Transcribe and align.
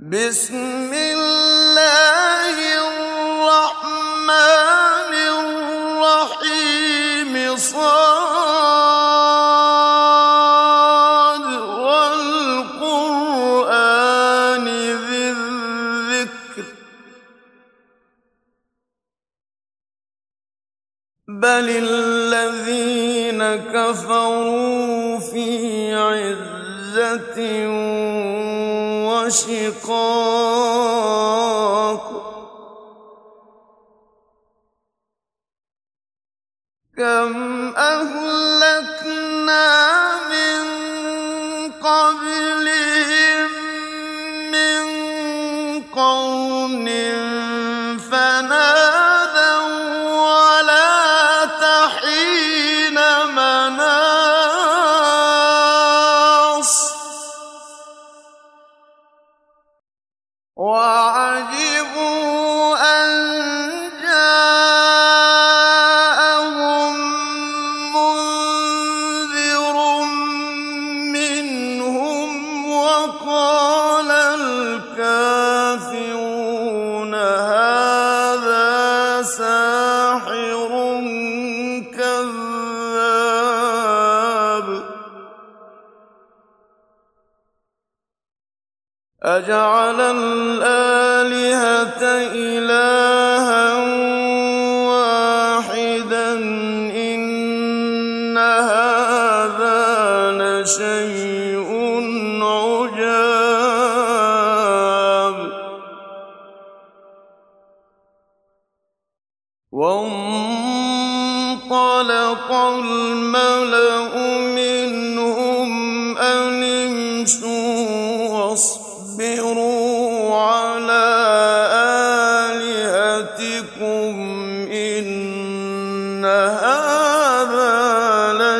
بسم 0.00 0.92
الله 0.92 1.93
وشقاق 29.75 30.34
وعجبوا 60.57 62.44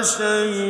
لشيء 0.05 0.64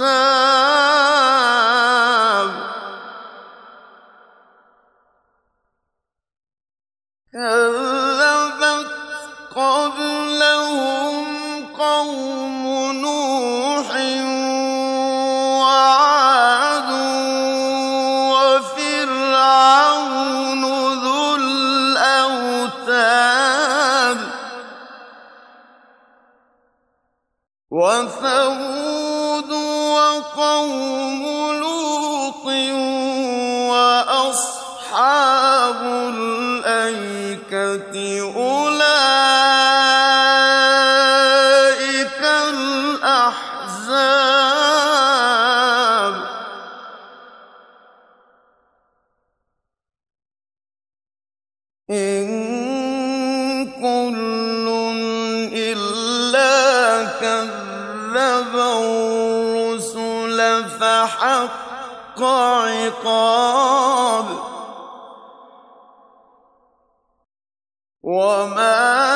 الأحزاب 0.00 0.29
كذب 57.21 58.55
الرسل 58.55 60.39
فحق 60.69 62.23
عقاب 62.23 64.25
وما 68.03 69.10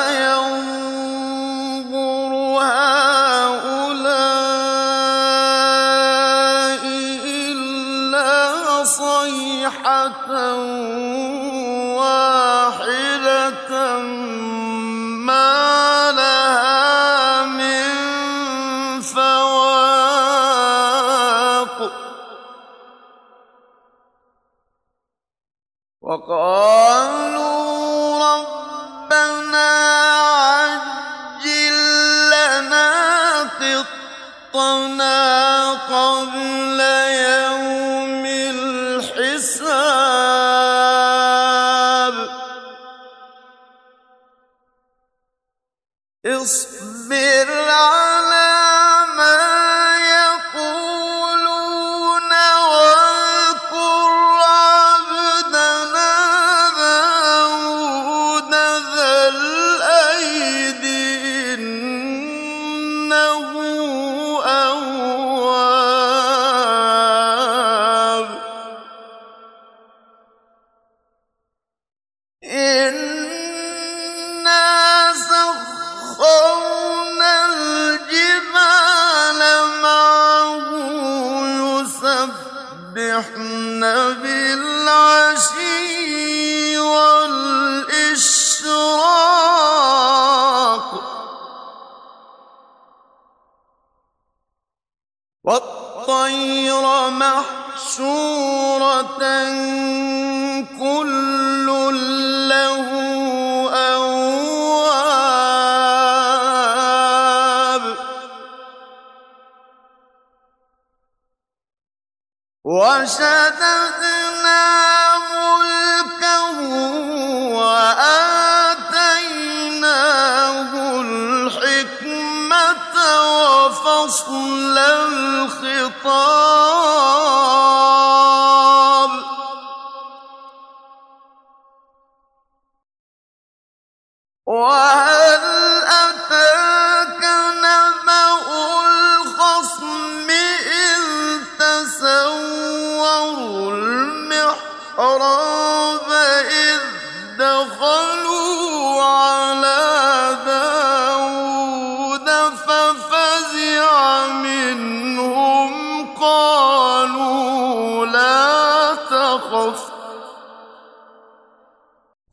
وشددنا 112.66 114.56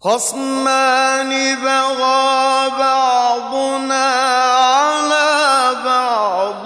خصمان 0.03 1.55
بغى 1.55 2.69
بعضنا 2.79 4.05
على 4.44 5.75
بعض 5.85 6.65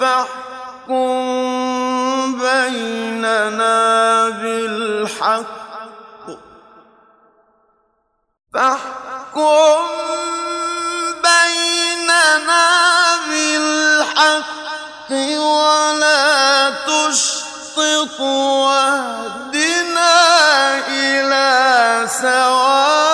فاحكم 0.00 1.14
بيننا 2.38 4.28
بالحق. 4.28 5.46
فاحكم 8.54 9.78
بيننا 11.22 12.66
بالحق 13.30 15.10
ولا 15.38 16.70
تشطط 16.70 18.20
واهدنا 18.20 19.47
إلى 21.20 22.06
سواء 22.08 23.07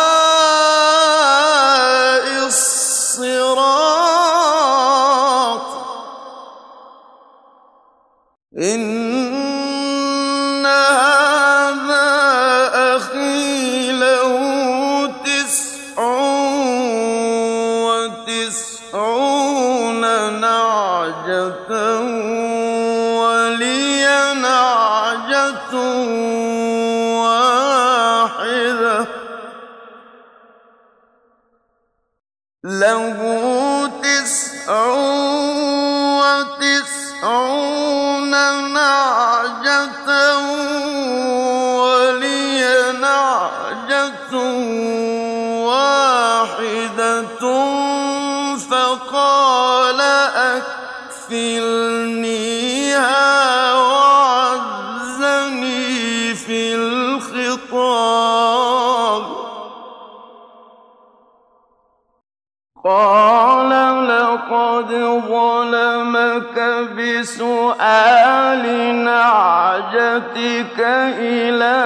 بسؤال 66.97 68.64
نعجتك 69.05 70.81
إلى 71.19 71.76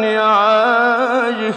نعاجه. 0.00 1.54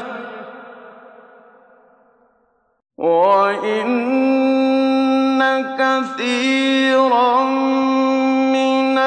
وإن 2.97 4.21
كثيرا 5.81 7.43
من 8.53 8.97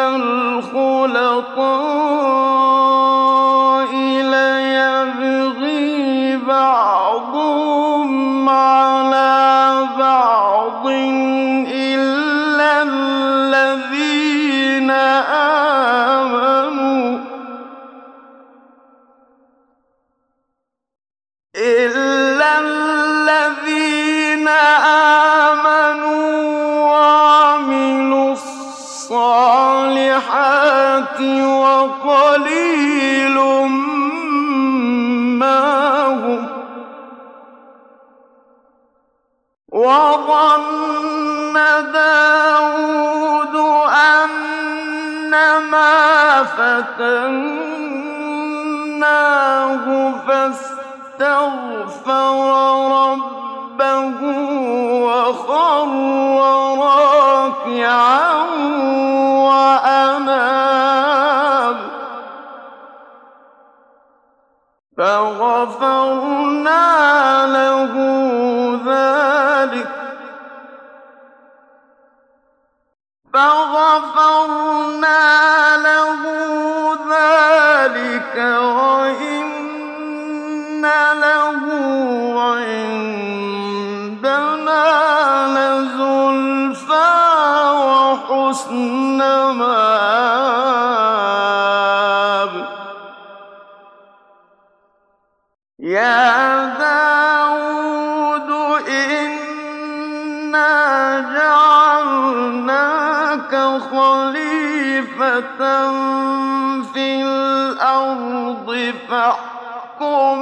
في 106.92 107.23
الأرض 107.23 108.94
فاحكم 109.08 110.40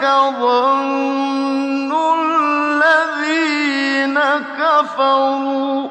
يظن 0.05 1.93
الذين 2.21 4.17
كفروا 4.59 5.89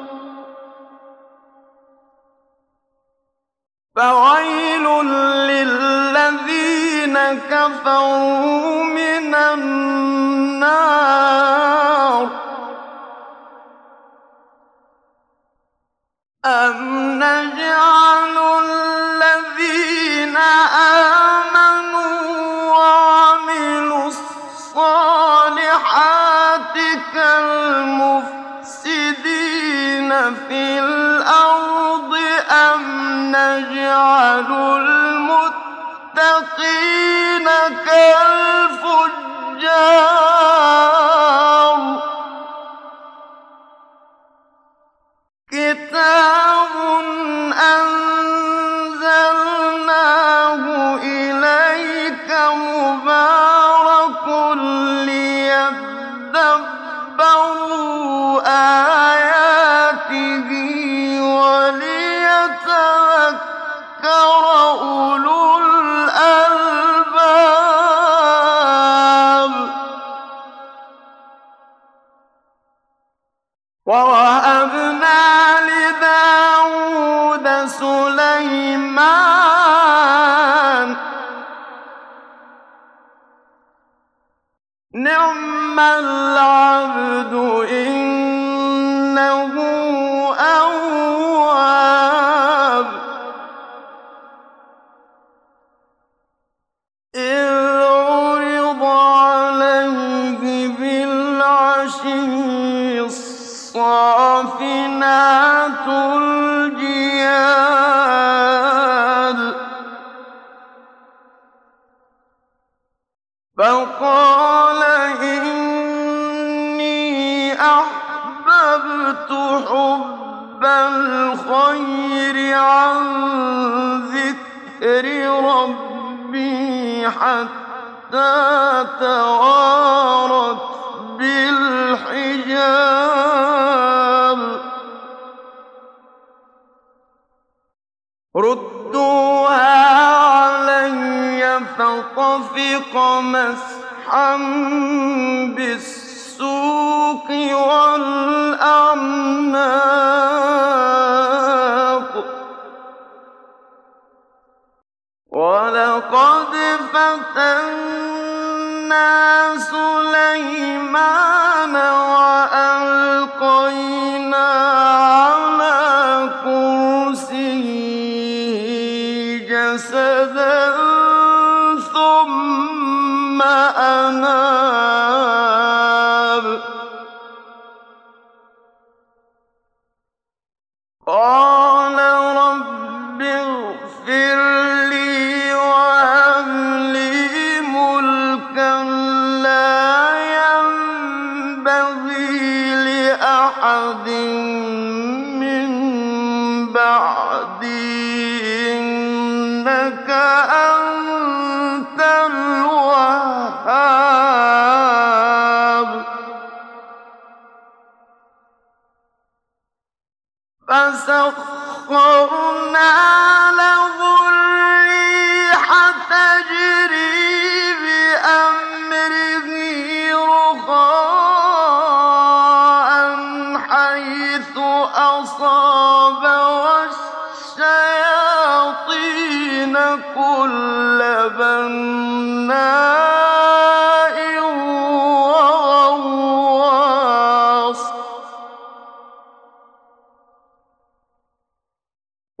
فويل 3.96 4.86
للذين 5.50 7.16
كفروا 7.50 8.83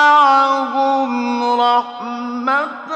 معهم 0.00 1.60
رحمة 1.60 2.92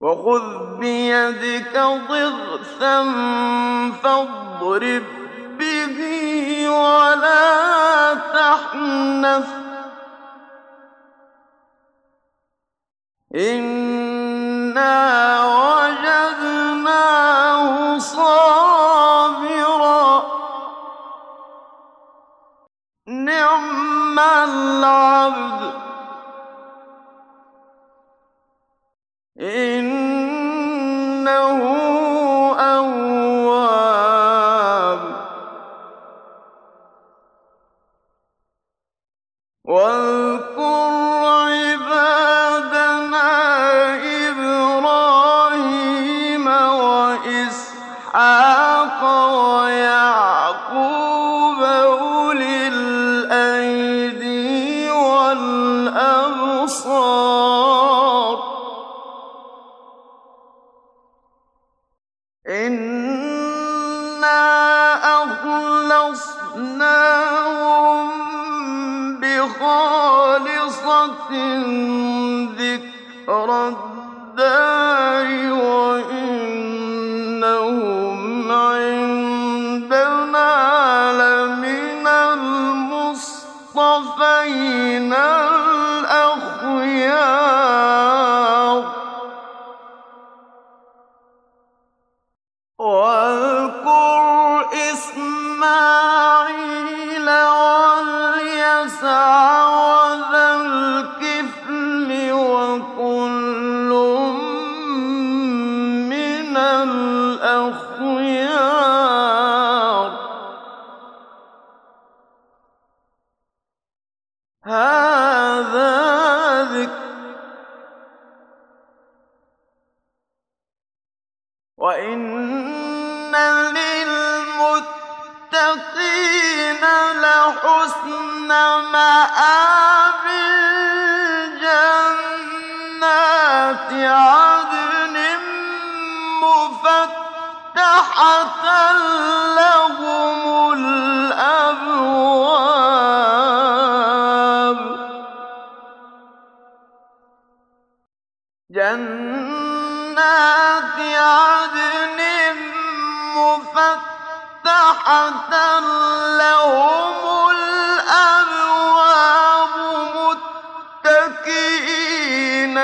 وخذ 0.00 0.46
بيدك 0.80 1.74
ضغثا 2.08 2.96
فاضرب 4.02 5.06
به 5.58 5.98
ولا 6.70 8.14
تحنث. 8.14 9.57
إن 13.38 13.77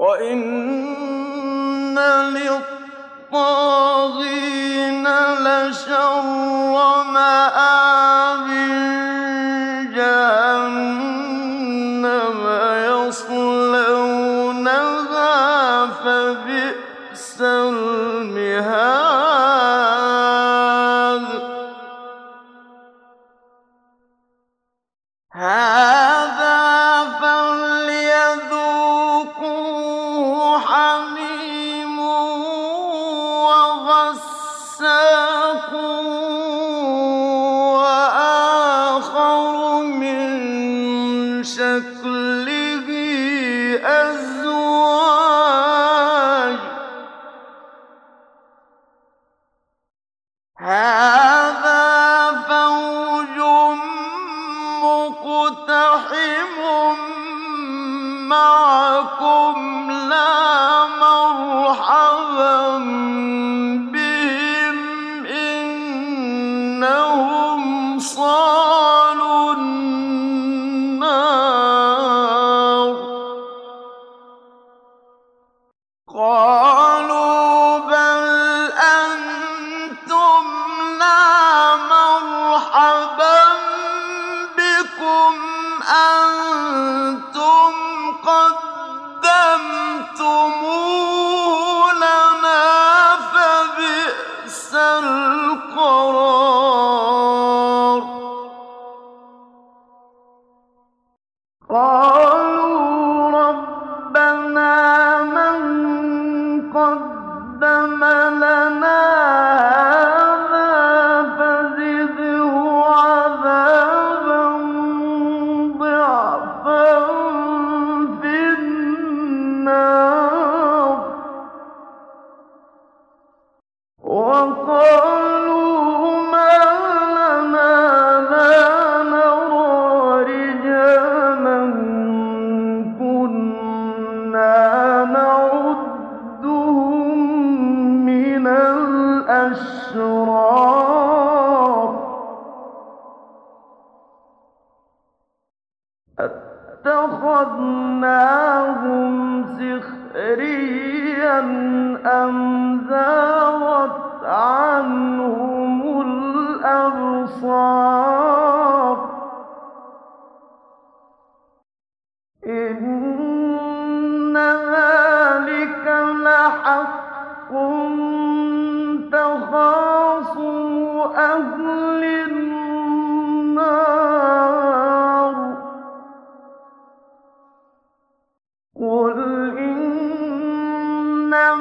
وإن 0.00 1.98
للطاغين 3.32 5.06
لشر 5.38 6.22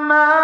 إِنَّمَا 0.08 0.37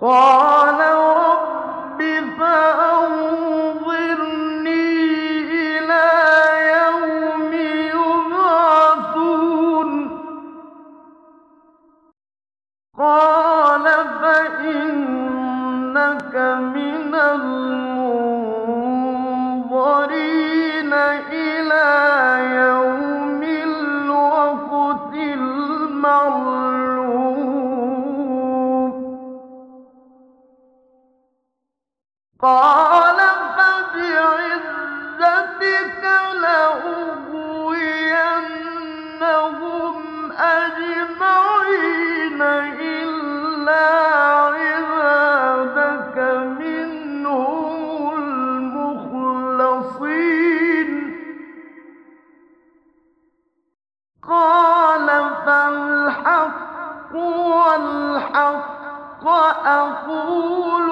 قَالَ 0.00 0.80
رَبِّ 1.16 2.00
فَأَنظِرْنِي 2.38 2.85
أَقُولُ 60.36 60.85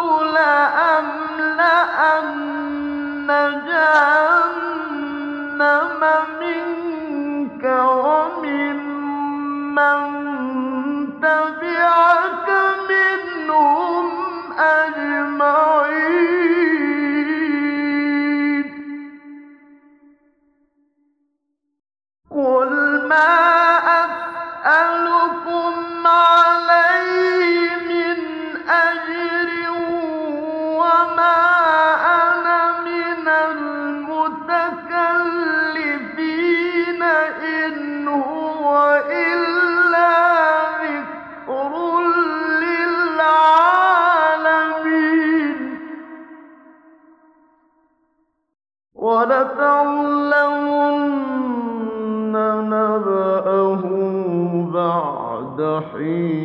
وَلَتَعْلَمُنَّ 56.03 56.03
نَبَأَهُ 56.03 56.03
بَعْدَ 56.03 56.03
حِينٍ 56.03 56.42